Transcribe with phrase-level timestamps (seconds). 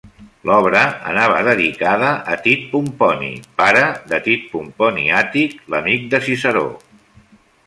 [0.49, 0.79] L'obra
[1.09, 3.29] anava dedicada a Tit Pomponi,
[3.63, 3.85] pare
[4.15, 6.67] de Tit Pomponi Àtic, l'amic de Ciceró.